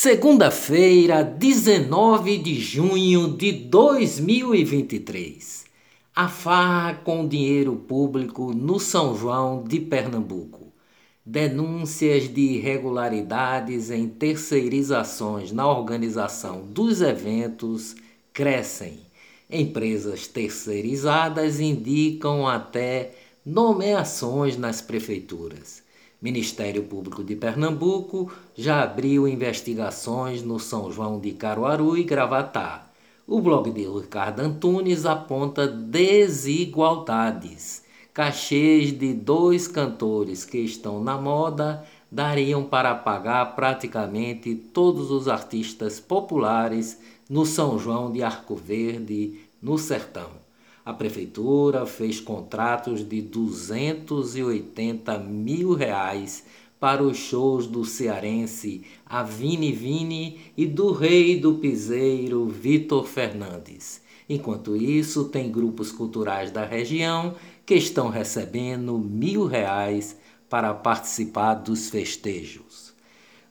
Segunda-feira, 0.00 1.24
19 1.24 2.38
de 2.38 2.60
junho 2.60 3.36
de 3.36 3.50
2023. 3.50 5.64
A 6.14 6.28
farra 6.28 6.94
com 6.94 7.26
dinheiro 7.26 7.74
público 7.74 8.54
no 8.54 8.78
São 8.78 9.18
João 9.18 9.64
de 9.64 9.80
Pernambuco. 9.80 10.72
Denúncias 11.26 12.32
de 12.32 12.42
irregularidades 12.42 13.90
em 13.90 14.08
terceirizações 14.08 15.50
na 15.50 15.68
organização 15.68 16.64
dos 16.64 17.02
eventos 17.02 17.96
crescem. 18.32 19.00
Empresas 19.50 20.28
terceirizadas 20.28 21.58
indicam 21.58 22.46
até 22.46 23.16
nomeações 23.44 24.56
nas 24.56 24.80
prefeituras. 24.80 25.87
Ministério 26.20 26.82
Público 26.82 27.22
de 27.22 27.36
Pernambuco 27.36 28.28
já 28.56 28.82
abriu 28.82 29.28
investigações 29.28 30.42
no 30.42 30.58
São 30.58 30.90
João 30.90 31.20
de 31.20 31.30
Caruaru 31.30 31.96
e 31.96 32.02
Gravatá. 32.02 32.88
O 33.24 33.40
blog 33.40 33.70
de 33.70 33.86
Ricardo 33.86 34.40
Antunes 34.40 35.06
aponta 35.06 35.68
desigualdades. 35.68 37.84
Cachês 38.12 38.98
de 38.98 39.14
dois 39.14 39.68
cantores 39.68 40.44
que 40.44 40.58
estão 40.58 41.00
na 41.00 41.16
moda 41.16 41.86
dariam 42.10 42.64
para 42.64 42.96
pagar 42.96 43.54
praticamente 43.54 44.56
todos 44.56 45.12
os 45.12 45.28
artistas 45.28 46.00
populares 46.00 46.98
no 47.30 47.46
São 47.46 47.78
João 47.78 48.10
de 48.10 48.24
Arco 48.24 48.56
Verde, 48.56 49.38
no 49.62 49.78
Sertão. 49.78 50.47
A 50.88 50.94
prefeitura 50.94 51.84
fez 51.84 52.18
contratos 52.18 53.06
de 53.06 53.20
280 53.20 55.18
mil 55.18 55.74
reais 55.74 56.44
para 56.80 57.02
os 57.02 57.18
shows 57.18 57.66
do 57.66 57.84
cearense 57.84 58.84
Avini 59.04 59.70
Vini 59.70 60.40
e 60.56 60.64
do 60.64 60.90
rei 60.92 61.38
do 61.38 61.56
piseiro 61.56 62.46
Vitor 62.46 63.04
Fernandes. 63.04 64.00
Enquanto 64.26 64.74
isso, 64.74 65.24
tem 65.24 65.52
grupos 65.52 65.92
culturais 65.92 66.50
da 66.50 66.64
região 66.64 67.34
que 67.66 67.74
estão 67.74 68.08
recebendo 68.08 68.96
mil 68.96 69.44
reais 69.44 70.16
para 70.48 70.72
participar 70.72 71.52
dos 71.52 71.90
festejos. 71.90 72.94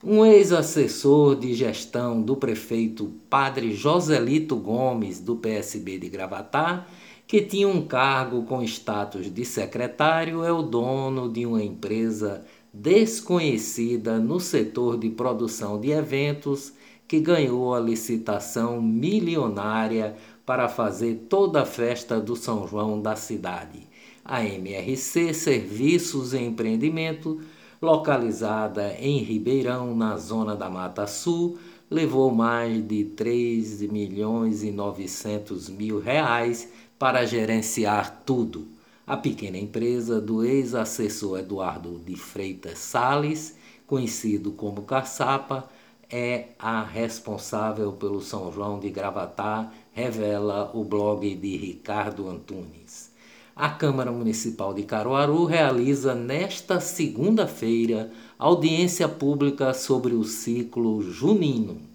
Um 0.02 0.26
ex-assessor 0.26 1.36
de 1.36 1.54
gestão 1.54 2.20
do 2.20 2.34
prefeito 2.34 3.12
Padre 3.30 3.76
Joselito 3.76 4.56
Gomes, 4.56 5.20
do 5.20 5.36
PSB 5.36 5.98
de 5.98 6.08
Gravatar, 6.08 6.88
que 7.28 7.42
tinha 7.42 7.68
um 7.68 7.82
cargo 7.82 8.44
com 8.44 8.62
status 8.62 9.30
de 9.30 9.44
secretário, 9.44 10.42
é 10.42 10.50
o 10.50 10.62
dono 10.62 11.30
de 11.30 11.44
uma 11.44 11.62
empresa 11.62 12.42
desconhecida 12.72 14.18
no 14.18 14.40
setor 14.40 14.98
de 14.98 15.10
produção 15.10 15.78
de 15.78 15.90
eventos 15.90 16.72
que 17.06 17.20
ganhou 17.20 17.74
a 17.74 17.80
licitação 17.80 18.80
milionária 18.80 20.16
para 20.46 20.70
fazer 20.70 21.26
toda 21.28 21.62
a 21.62 21.66
festa 21.66 22.18
do 22.18 22.34
São 22.34 22.66
João 22.66 22.98
da 22.98 23.14
cidade. 23.14 23.86
A 24.24 24.42
MRC 24.42 25.34
Serviços 25.34 26.32
e 26.32 26.38
Empreendimento, 26.38 27.42
localizada 27.80 28.94
em 28.98 29.18
Ribeirão, 29.18 29.94
na 29.94 30.16
zona 30.16 30.56
da 30.56 30.70
Mata 30.70 31.06
Sul, 31.06 31.58
levou 31.90 32.30
mais 32.34 32.86
de 32.86 33.04
3 33.04 33.82
milhões 33.82 34.62
e 34.62 34.70
900 34.70 35.68
mil 35.68 36.00
reais 36.00 36.68
para 36.98 37.24
gerenciar 37.24 38.22
tudo. 38.26 38.66
A 39.06 39.16
pequena 39.16 39.56
empresa 39.56 40.20
do 40.20 40.44
ex-assessor 40.44 41.38
Eduardo 41.38 41.98
de 42.04 42.16
Freitas 42.16 42.78
Sales, 42.78 43.56
conhecido 43.86 44.52
como 44.52 44.82
Caçapa, 44.82 45.68
é 46.10 46.48
a 46.58 46.82
responsável 46.82 47.92
pelo 47.92 48.20
São 48.20 48.50
João 48.52 48.78
de 48.78 48.90
Gravatá, 48.90 49.72
revela 49.92 50.70
o 50.74 50.84
blog 50.84 51.34
de 51.34 51.56
Ricardo 51.56 52.28
Antunes. 52.28 53.10
A 53.54 53.70
Câmara 53.70 54.12
Municipal 54.12 54.72
de 54.72 54.84
Caruaru 54.84 55.44
realiza 55.44 56.14
nesta 56.14 56.80
segunda-feira 56.80 58.10
audiência 58.38 59.08
pública 59.08 59.74
sobre 59.74 60.14
o 60.14 60.22
ciclo 60.22 61.02
junino. 61.02 61.87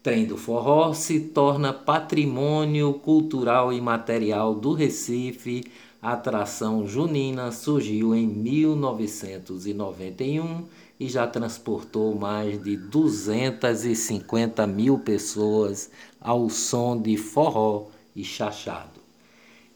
Trem 0.00 0.26
do 0.26 0.36
Forró 0.36 0.94
se 0.94 1.18
torna 1.18 1.72
patrimônio 1.72 2.94
cultural 2.94 3.72
e 3.72 3.80
material 3.80 4.54
do 4.54 4.72
Recife. 4.72 5.64
A 6.00 6.12
atração 6.12 6.86
junina 6.86 7.50
surgiu 7.50 8.14
em 8.14 8.24
1991 8.24 10.62
e 11.00 11.08
já 11.08 11.26
transportou 11.26 12.14
mais 12.14 12.62
de 12.62 12.76
250 12.76 14.64
mil 14.68 15.00
pessoas 15.00 15.90
ao 16.20 16.48
som 16.48 16.96
de 16.96 17.16
forró 17.16 17.88
e 18.14 18.22
chachado. 18.22 19.00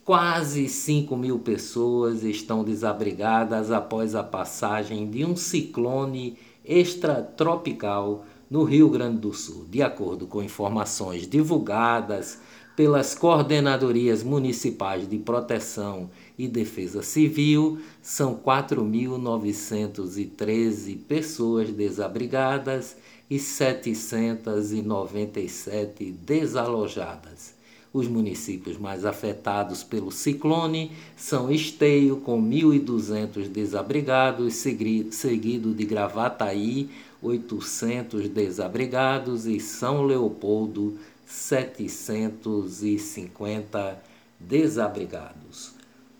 Quase 0.05 0.69
5 0.69 1.17
mil 1.17 1.41
pessoas 1.41 2.23
estão 2.23 2.63
desabrigadas 2.63 3.73
após 3.73 4.15
a 4.15 4.23
passagem 4.23 5.11
de 5.11 5.25
um 5.25 5.35
ciclone 5.35 6.39
extratropical 6.65 8.25
no 8.53 8.63
Rio 8.65 8.89
Grande 8.91 9.17
do 9.17 9.33
Sul. 9.33 9.65
De 9.67 9.81
acordo 9.81 10.27
com 10.27 10.43
informações 10.43 11.27
divulgadas 11.27 12.39
pelas 12.77 13.15
coordenadorias 13.15 14.23
municipais 14.23 15.09
de 15.09 15.17
proteção 15.17 16.11
e 16.37 16.47
defesa 16.47 17.03
civil, 17.03 17.79
são 18.03 18.35
4.913 18.35 20.99
pessoas 21.09 21.71
desabrigadas 21.71 22.95
e 23.31 23.39
797 23.39 26.13
desalojadas. 26.13 27.52
Os 27.93 28.09
municípios 28.09 28.79
mais 28.79 29.05
afetados 29.05 29.85
pelo 29.85 30.11
ciclone 30.11 30.93
são 31.15 31.51
Esteio, 31.51 32.17
com 32.17 32.43
1.200 32.43 33.49
desabrigados, 33.49 34.55
seguido 34.55 35.75
de 35.75 35.85
Gravataí, 35.85 36.89
800 37.21 38.31
desabrigados, 38.31 39.45
e 39.45 39.61
São 39.61 40.05
Leopoldo, 40.05 40.97
750 41.27 44.03
desabrigados. 44.41 45.75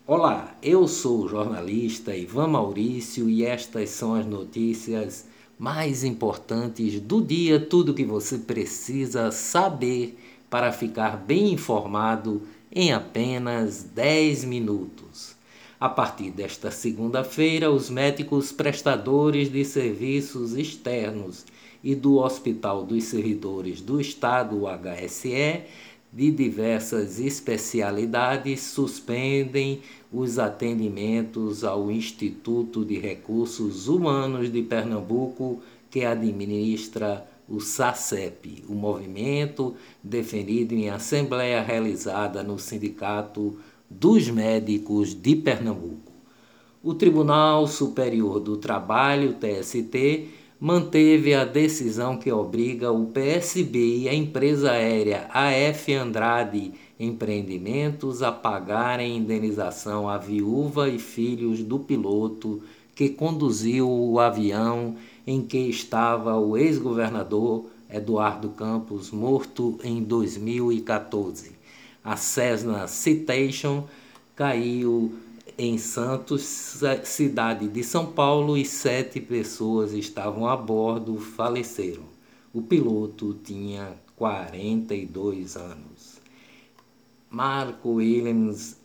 Olá, 0.07 0.55
eu 0.63 0.87
sou 0.87 1.23
o 1.23 1.29
jornalista 1.29 2.15
Ivan 2.15 2.49
Maurício 2.49 3.31
e 3.31 3.47
estas 3.47 3.89
são 3.89 4.15
as 4.15 4.27
notícias 4.27 5.27
mais 5.59 6.05
importantes 6.05 7.01
do 7.01 7.23
dia, 7.23 7.59
tudo 7.59 7.95
que 7.95 8.05
você 8.05 8.37
precisa 8.37 9.31
saber 9.31 10.19
para 10.53 10.71
ficar 10.71 11.17
bem 11.17 11.55
informado 11.55 12.43
em 12.71 12.93
apenas 12.93 13.85
10 13.85 14.45
minutos. 14.45 15.35
A 15.81 15.89
partir 15.89 16.31
desta 16.31 16.71
segunda-feira, 16.71 17.71
os 17.71 17.89
médicos 17.89 18.53
prestadores 18.53 19.51
de 19.51 19.65
serviços 19.65 20.53
externos 20.53 21.47
e 21.83 21.95
do 21.95 22.19
Hospital 22.19 22.85
dos 22.85 23.05
Servidores 23.05 23.81
do 23.81 23.99
Estado, 23.99 24.65
HSE, 24.67 25.63
de 26.13 26.31
diversas 26.31 27.19
especialidades 27.19 28.61
suspendem 28.61 29.81
os 30.13 30.39
atendimentos 30.39 31.65
ao 31.65 31.91
Instituto 31.91 32.85
de 32.85 32.99
Recursos 32.99 33.89
Humanos 33.89 34.53
de 34.53 34.61
Pernambuco, 34.61 35.63
que 35.93 36.07
administra 36.07 37.29
o 37.47 37.61
SACEP, 37.61 38.65
o 38.67 38.73
movimento 38.73 39.75
definido 40.03 40.73
em 40.73 40.89
assembleia 40.89 41.61
realizada 41.63 42.43
no 42.43 42.59
Sindicato 42.59 43.59
dos 43.91 44.31
Médicos 44.31 45.15
de 45.15 45.37
Pernambuco. 45.37 46.11
O 46.83 46.95
Tribunal 46.95 47.67
Superior 47.67 48.41
do 48.41 48.57
Trabalho, 48.57 49.35
TST, 49.35 50.29
manteve 50.59 51.35
a 51.35 51.45
decisão 51.45 52.17
que 52.17 52.33
obriga 52.33 52.91
o 52.91 53.09
PSB 53.09 53.99
e 53.99 54.09
a 54.09 54.15
empresa 54.15 54.73
aérea 54.73 55.29
AF 55.31 55.93
Andrade 55.93 56.73
Empreendimentos 56.99 58.23
a 58.23 58.31
pagarem 58.31 59.17
indenização 59.17 60.09
à 60.09 60.17
viúva 60.17 60.89
e 60.89 61.01
filhos 61.01 61.63
do 61.63 61.81
piloto 61.81 62.63
que 62.95 63.09
conduziu 63.09 63.91
o 63.91 64.19
avião 64.21 64.97
em 65.27 65.43
que 65.43 65.59
estava 65.59 66.37
o 66.39 66.57
ex-governador 66.57 67.67
Eduardo 67.89 68.49
Campos, 68.51 69.11
morto 69.11 69.79
em 69.85 70.03
2014. 70.03 71.53
A 72.03 72.17
Cessna 72.17 72.89
Citation 72.89 73.85
caiu 74.35 75.15
em 75.59 75.77
Santos, 75.79 76.43
cidade 77.05 77.69
de 77.69 77.85
São 77.85 78.07
Paulo, 78.07 78.57
e 78.57 78.65
sete 78.65 79.21
pessoas 79.21 79.93
estavam 79.93 80.49
a 80.49 80.57
bordo, 80.57 81.19
faleceram. 81.19 82.05
O 82.53 82.63
piloto 82.63 83.35
tinha 83.45 83.95
42 84.17 85.57
anos. 85.57 86.21
Marco 87.31 87.95
Williams 87.95 88.77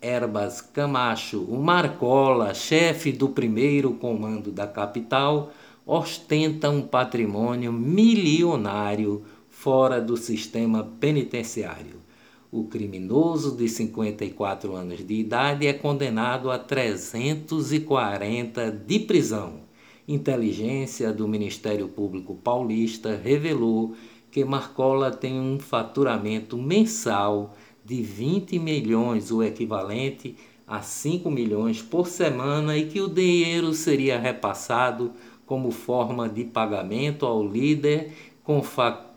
Erbas 0.00 0.60
Camacho, 0.60 1.40
o 1.40 1.58
Marcola, 1.58 2.52
chefe 2.52 3.12
do 3.12 3.30
primeiro 3.30 3.94
comando 3.94 4.52
da 4.52 4.66
capital, 4.66 5.50
ostenta 5.86 6.68
um 6.68 6.82
patrimônio 6.82 7.72
milionário 7.72 9.24
fora 9.48 9.98
do 10.00 10.16
sistema 10.16 10.84
penitenciário. 11.00 12.04
O 12.52 12.64
criminoso 12.64 13.56
de 13.56 13.68
54 13.68 14.74
anos 14.74 15.04
de 15.04 15.14
idade 15.14 15.66
é 15.66 15.72
condenado 15.72 16.50
a 16.50 16.58
340 16.58 18.70
de 18.70 18.98
prisão. 19.00 19.60
Inteligência 20.06 21.10
do 21.12 21.26
Ministério 21.26 21.88
Público 21.88 22.34
Paulista 22.34 23.16
revelou 23.16 23.94
que 24.30 24.44
Marcola 24.44 25.10
tem 25.10 25.40
um 25.40 25.58
faturamento 25.58 26.58
mensal 26.58 27.56
de 27.86 28.02
20 28.02 28.58
milhões, 28.58 29.30
o 29.30 29.44
equivalente 29.44 30.36
a 30.66 30.82
5 30.82 31.30
milhões 31.30 31.80
por 31.80 32.08
semana, 32.08 32.76
e 32.76 32.86
que 32.86 33.00
o 33.00 33.08
dinheiro 33.08 33.72
seria 33.72 34.18
repassado 34.18 35.12
como 35.46 35.70
forma 35.70 36.28
de 36.28 36.42
pagamento 36.42 37.24
ao 37.24 37.46
líder 37.46 38.12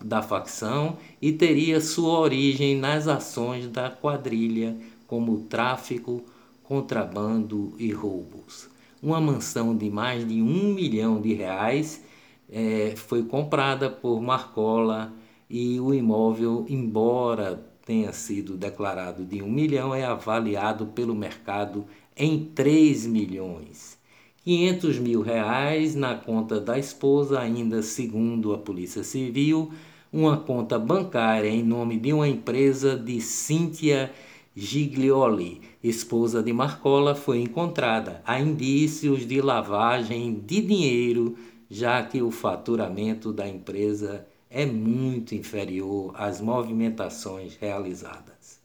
da 0.04 0.22
facção 0.22 0.98
e 1.22 1.32
teria 1.32 1.82
sua 1.82 2.20
origem 2.20 2.76
nas 2.76 3.08
ações 3.08 3.68
da 3.68 3.90
quadrilha, 3.90 4.76
como 5.08 5.42
tráfico, 5.42 6.24
contrabando 6.64 7.74
e 7.80 7.92
roubos. 7.92 8.70
Uma 9.02 9.20
mansão 9.20 9.76
de 9.76 9.90
mais 9.90 10.28
de 10.28 10.42
um 10.42 10.74
milhão 10.74 11.20
de 11.20 11.34
reais 11.34 12.04
é, 12.52 12.94
foi 12.96 13.24
comprada 13.24 13.90
por 13.90 14.22
Marcola 14.22 15.14
e 15.50 15.80
o 15.80 15.94
imóvel, 15.94 16.66
embora 16.70 17.69
tenha 17.90 18.14
sido 18.14 18.56
declarado 18.56 19.26
de 19.26 19.42
um 19.42 19.50
milhão, 19.50 19.96
é 19.96 20.06
avaliado 20.06 20.86
pelo 20.86 21.16
mercado 21.16 21.88
em 22.16 22.46
3 22.46 23.08
milhões. 23.08 23.98
500 24.44 25.00
mil 25.00 25.22
reais 25.22 25.96
na 25.96 26.14
conta 26.14 26.62
da 26.62 26.78
esposa, 26.78 27.40
ainda 27.40 27.82
segundo 27.82 28.54
a 28.54 28.60
Polícia 28.60 29.04
Civil, 29.04 29.72
uma 30.14 30.38
conta 30.38 30.78
bancária 30.78 31.50
em 31.50 31.64
nome 31.64 31.98
de 31.98 32.14
uma 32.14 32.28
empresa 32.28 32.96
de 32.96 33.20
Cíntia 33.20 34.14
Giglioli, 34.56 35.60
esposa 35.84 36.44
de 36.44 36.54
Marcola, 36.54 37.16
foi 37.16 37.42
encontrada. 37.42 38.22
Há 38.24 38.40
indícios 38.40 39.26
de 39.26 39.42
lavagem 39.42 40.36
de 40.46 40.62
dinheiro, 40.62 41.36
já 41.68 42.04
que 42.04 42.22
o 42.22 42.30
faturamento 42.30 43.34
da 43.34 43.50
empresa 43.50 44.28
é 44.50 44.66
muito 44.66 45.36
inferior 45.36 46.14
às 46.16 46.42
movimentações 46.42 47.56
realizadas. 47.56 48.60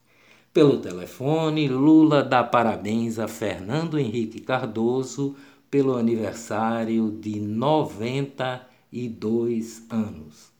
Pelo 0.52 0.78
telefone, 0.78 1.68
Lula 1.68 2.22
dá 2.22 2.42
parabéns 2.42 3.18
a 3.18 3.28
Fernando 3.28 3.98
Henrique 3.98 4.40
Cardoso 4.40 5.36
pelo 5.70 5.96
aniversário 5.96 7.10
de 7.10 7.38
92 7.40 9.84
anos. 9.90 10.52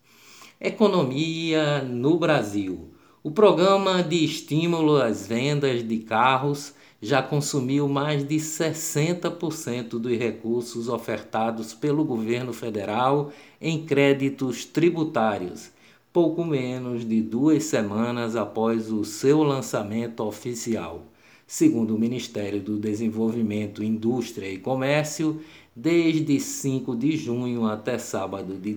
Economia 0.61 1.83
no 1.83 2.19
Brasil. 2.19 2.91
O 3.23 3.31
programa 3.31 4.03
de 4.03 4.25
estímulo 4.25 4.97
às 4.97 5.27
vendas 5.27 5.87
de 5.87 5.99
carros 5.99 6.75
já 7.05 7.23
consumiu 7.23 7.87
mais 7.87 8.27
de 8.27 8.37
60% 8.37 9.99
dos 9.99 10.17
recursos 10.17 10.89
ofertados 10.89 11.75
pelo 11.75 12.03
governo 12.03 12.55
federal 12.55 13.31
em 13.61 13.85
créditos 13.85 14.65
tributários, 14.65 15.71
pouco 16.11 16.43
menos 16.43 17.07
de 17.07 17.21
duas 17.21 17.65
semanas 17.65 18.35
após 18.37 18.91
o 18.91 19.05
seu 19.05 19.43
lançamento 19.43 20.21
oficial. 20.25 21.03
Segundo 21.47 21.95
o 21.95 21.99
Ministério 21.99 22.59
do 22.59 22.79
Desenvolvimento, 22.79 23.85
Indústria 23.85 24.51
e 24.51 24.57
Comércio, 24.57 25.43
desde 25.77 26.41
5 26.41 26.97
de 26.97 27.19
junho 27.19 27.67
até 27.67 27.99
sábado, 27.99 28.55
de, 28.55 28.75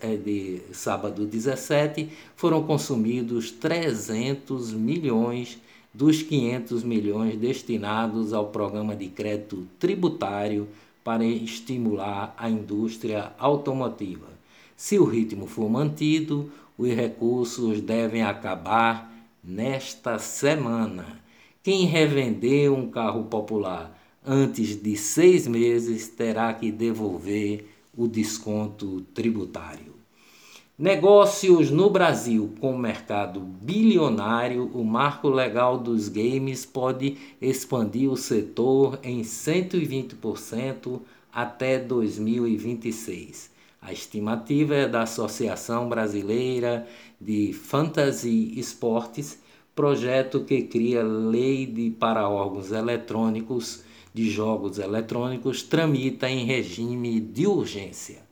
é, 0.00 0.16
de, 0.16 0.60
sábado 0.72 1.24
17, 1.24 2.08
foram 2.34 2.64
consumidos 2.64 3.52
300 3.52 4.72
milhões 4.72 5.60
dos 5.92 6.22
500 6.22 6.84
milhões 6.84 7.36
destinados 7.36 8.32
ao 8.32 8.48
programa 8.48 8.94
de 8.94 9.08
crédito 9.08 9.66
tributário 9.78 10.68
para 11.02 11.24
estimular 11.24 12.34
a 12.36 12.50
indústria 12.50 13.32
automotiva. 13.38 14.28
Se 14.76 14.98
o 14.98 15.04
ritmo 15.04 15.46
for 15.46 15.68
mantido, 15.68 16.52
os 16.76 16.88
recursos 16.88 17.80
devem 17.80 18.22
acabar 18.22 19.12
nesta 19.42 20.18
semana. 20.18 21.20
Quem 21.62 21.86
revender 21.86 22.70
um 22.70 22.88
carro 22.88 23.24
popular 23.24 23.98
antes 24.24 24.80
de 24.80 24.96
seis 24.96 25.46
meses 25.46 26.08
terá 26.08 26.52
que 26.52 26.70
devolver 26.70 27.66
o 27.96 28.06
desconto 28.06 29.00
tributário. 29.14 29.97
Negócios 30.78 31.72
no 31.72 31.90
Brasil 31.90 32.54
com 32.60 32.78
mercado 32.78 33.40
bilionário, 33.40 34.70
o 34.72 34.84
marco 34.84 35.28
legal 35.28 35.76
dos 35.76 36.08
games 36.08 36.64
pode 36.64 37.16
expandir 37.42 38.08
o 38.08 38.16
setor 38.16 38.96
em 39.02 39.22
120% 39.22 41.00
até 41.32 41.80
2026. 41.80 43.50
A 43.82 43.92
estimativa 43.92 44.76
é 44.76 44.88
da 44.88 45.02
Associação 45.02 45.88
Brasileira 45.88 46.86
de 47.20 47.52
Fantasy 47.52 48.56
Esportes 48.56 49.42
projeto 49.74 50.44
que 50.44 50.62
cria 50.62 51.02
lei 51.02 51.66
de, 51.66 51.90
para 51.90 52.28
órgãos 52.28 52.70
eletrônicos 52.70 53.82
de 54.14 54.30
jogos 54.30 54.78
eletrônicos 54.78 55.60
tramita 55.60 56.30
em 56.30 56.44
regime 56.44 57.18
de 57.18 57.48
urgência. 57.48 58.27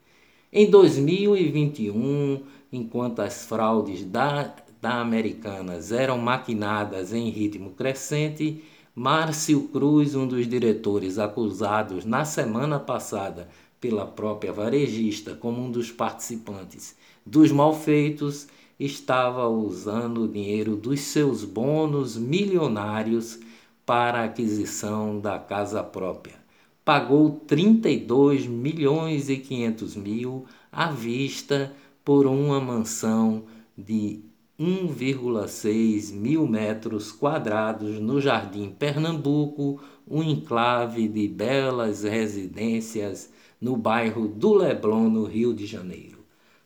Em 0.52 0.70
2021, 0.70 2.40
enquanto 2.72 3.20
as 3.20 3.44
fraudes 3.44 4.04
da, 4.04 4.54
da 4.81 5.00
Americanas 5.00 5.90
eram 5.90 6.19
maquinadas 6.19 7.12
em 7.12 7.28
ritmo 7.31 7.70
crescente, 7.70 8.62
Márcio 8.94 9.69
Cruz, 9.69 10.14
um 10.14 10.26
dos 10.26 10.46
diretores 10.46 11.19
acusados 11.19 12.04
na 12.04 12.25
semana 12.25 12.78
passada 12.78 13.48
pela 13.81 14.06
própria 14.06 14.52
varejista 14.52 15.34
como 15.34 15.60
um 15.60 15.70
dos 15.70 15.90
participantes 15.90 16.96
dos 17.26 17.50
malfeitos, 17.50 18.46
estava 18.78 19.49
usando 19.49 20.22
o 20.22 20.28
dinheiro 20.28 20.76
dos 20.76 21.00
seus 21.00 21.44
bônus 21.44 22.16
milionários 22.16 23.40
para 23.84 24.20
a 24.20 24.25
aquisição 24.25 25.19
da 25.19 25.40
casa 25.40 25.82
própria. 25.82 26.45
Pagou 26.87 27.43
32 27.49 28.47
milhões 28.47 29.29
e 29.29 29.38
500 29.38 29.97
mil 29.97 30.44
à 30.71 30.88
vista 30.88 31.75
por 32.05 32.29
uma 32.29 32.61
mansão 32.61 33.43
de 33.77 34.21
1,6 34.57 36.12
mil 36.12 36.47
metros 36.47 37.11
quadrados 37.11 37.99
no 37.99 38.21
Jardim 38.21 38.71
Pernambuco, 38.71 39.81
um 40.07 40.23
enclave 40.23 41.09
de 41.09 41.26
belas 41.26 42.05
residências 42.05 43.33
no 43.61 43.76
bairro 43.76 44.28
do 44.28 44.55
Leblon, 44.55 45.11
no 45.11 45.25
Rio 45.25 45.52
de 45.52 45.66
Janeiro. 45.66 46.21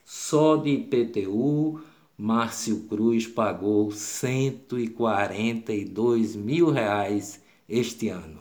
Só 0.05 0.57
de 0.57 0.69
IPTU 0.69 1.81
Márcio 2.19 2.81
Cruz 2.91 3.27
pagou 3.27 3.91
142 3.91 6.37
mil 6.37 6.71
reais 6.71 7.43
este 7.67 8.11
ano. 8.11 8.41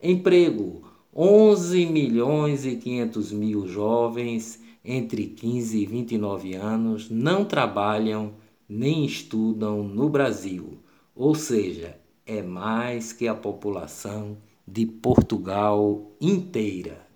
Emprego: 0.00 0.94
11 1.18 1.86
milhões 1.86 2.66
e 2.66 2.76
500 2.76 3.32
mil 3.32 3.66
jovens 3.66 4.60
entre 4.84 5.28
15 5.28 5.78
e 5.78 5.86
29 5.86 6.54
anos 6.54 7.08
não 7.08 7.42
trabalham 7.42 8.34
nem 8.68 9.06
estudam 9.06 9.82
no 9.82 10.10
Brasil, 10.10 10.78
ou 11.14 11.34
seja, 11.34 11.98
é 12.26 12.42
mais 12.42 13.14
que 13.14 13.26
a 13.26 13.34
população 13.34 14.36
de 14.68 14.84
Portugal 14.84 16.12
inteira. 16.20 17.06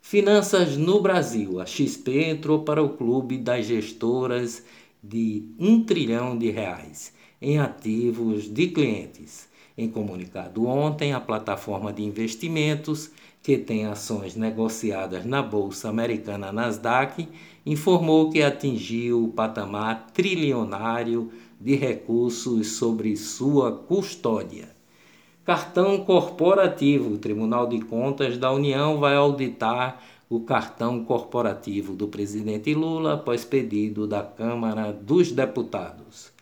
Finanças 0.00 0.78
no 0.78 1.02
Brasil. 1.02 1.60
A 1.60 1.66
XP 1.66 2.30
entrou 2.30 2.60
para 2.60 2.82
o 2.82 2.96
clube 2.96 3.36
das 3.36 3.66
gestoras 3.66 4.64
de 5.02 5.44
um 5.58 5.84
trilhão 5.84 6.38
de 6.38 6.50
reais 6.50 7.12
em 7.42 7.58
ativos 7.58 8.48
de 8.48 8.68
clientes. 8.68 9.46
Em 9.78 9.90
comunicado 9.90 10.66
ontem, 10.66 11.12
a 11.12 11.20
plataforma 11.20 11.92
de 11.92 12.02
investimentos, 12.02 13.10
que 13.42 13.56
tem 13.56 13.86
ações 13.86 14.34
negociadas 14.34 15.24
na 15.24 15.42
Bolsa 15.42 15.88
Americana 15.88 16.50
Nasdaq, 16.50 17.28
informou 17.64 18.30
que 18.30 18.42
atingiu 18.42 19.24
o 19.24 19.28
patamar 19.28 20.08
trilionário 20.12 21.30
de 21.60 21.74
recursos 21.74 22.72
sobre 22.72 23.16
sua 23.16 23.72
custódia. 23.72 24.68
Cartão 25.44 26.04
corporativo. 26.04 27.14
O 27.14 27.18
Tribunal 27.18 27.68
de 27.68 27.80
Contas 27.80 28.36
da 28.36 28.50
União 28.50 28.98
vai 28.98 29.14
auditar 29.14 30.02
o 30.28 30.40
cartão 30.40 31.04
corporativo 31.04 31.94
do 31.94 32.08
presidente 32.08 32.74
Lula 32.74 33.14
após 33.14 33.44
pedido 33.44 34.08
da 34.08 34.24
Câmara 34.24 34.92
dos 34.92 35.30
Deputados. 35.30 36.32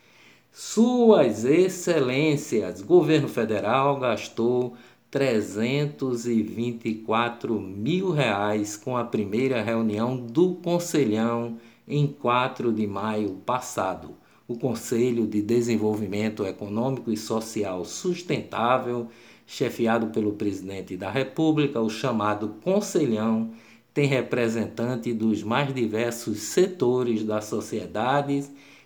Suas 0.51 1.45
Excelências, 1.45 2.81
governo 2.81 3.27
federal 3.27 3.99
gastou 3.99 4.73
324 5.15 7.57
mil 7.57 8.11
reais 8.11 8.75
com 8.75 8.97
a 8.97 9.05
primeira 9.05 9.61
reunião 9.61 10.17
do 10.17 10.55
Conselhão 10.55 11.55
em 11.87 12.05
4 12.05 12.73
de 12.73 12.85
maio 12.85 13.29
passado. 13.45 14.09
O 14.45 14.57
Conselho 14.57 15.25
de 15.25 15.41
Desenvolvimento 15.41 16.45
Econômico 16.45 17.13
e 17.13 17.15
Social 17.15 17.85
Sustentável, 17.85 19.07
chefiado 19.47 20.07
pelo 20.07 20.33
presidente 20.33 20.97
da 20.97 21.09
República, 21.09 21.79
o 21.79 21.89
chamado 21.89 22.49
Conselhão, 22.61 23.51
tem 23.93 24.07
representante 24.07 25.13
dos 25.13 25.43
mais 25.43 25.73
diversos 25.73 26.39
setores 26.39 27.23
da 27.23 27.39
sociedade 27.39 28.43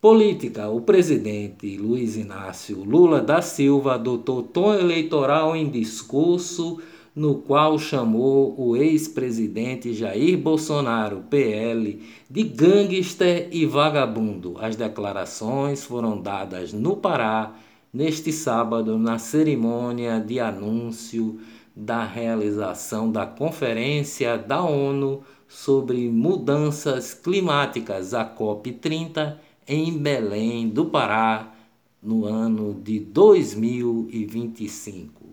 Política: 0.00 0.68
o 0.68 0.80
presidente 0.80 1.76
Luiz 1.76 2.16
Inácio 2.16 2.82
Lula 2.84 3.20
da 3.20 3.42
Silva 3.42 3.94
adotou 3.94 4.42
tom 4.42 4.74
eleitoral 4.74 5.54
em 5.54 5.68
discurso 5.68 6.80
no 7.14 7.36
qual 7.36 7.76
chamou 7.80 8.54
o 8.56 8.76
ex-presidente 8.76 9.92
Jair 9.92 10.38
Bolsonaro, 10.38 11.24
PL, 11.28 12.00
de 12.30 12.42
gangster 12.44 13.48
e 13.50 13.66
vagabundo. 13.66 14.54
As 14.60 14.76
declarações 14.76 15.82
foram 15.82 16.20
dadas 16.20 16.72
no 16.72 16.96
Pará 16.96 17.56
neste 17.92 18.32
sábado 18.32 18.96
na 18.98 19.18
cerimônia 19.18 20.20
de 20.20 20.38
anúncio 20.38 21.40
da 21.78 22.04
realização 22.04 23.10
da 23.12 23.24
Conferência 23.24 24.36
da 24.36 24.60
ONU 24.60 25.22
sobre 25.46 26.10
Mudanças 26.10 27.14
Climáticas, 27.14 28.12
a 28.12 28.26
COP30, 28.26 29.36
em 29.66 29.96
Belém 29.96 30.68
do 30.68 30.84
Pará, 30.86 31.54
no 32.02 32.24
ano 32.24 32.74
de 32.74 32.98
2025. 32.98 35.28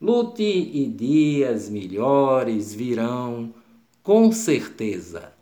Lute 0.00 0.42
e 0.42 0.88
dias 0.88 1.68
melhores 1.68 2.72
virão, 2.72 3.52
com 4.02 4.32
certeza. 4.32 5.34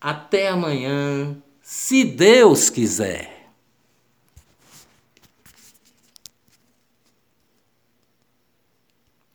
Até 0.00 0.50
amanhã, 0.50 1.36
se 1.60 2.04
Deus 2.04 2.70
quiser. 2.70 3.37